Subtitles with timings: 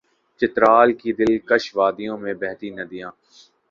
[0.39, 3.11] چترال کی دل کش وادی میں بہتی ندیاں